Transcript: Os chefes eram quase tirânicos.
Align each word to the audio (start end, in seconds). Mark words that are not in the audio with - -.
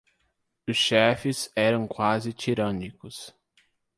Os 0.67 0.75
chefes 0.77 1.51
eram 1.55 1.87
quase 1.87 2.33
tirânicos. 2.33 3.35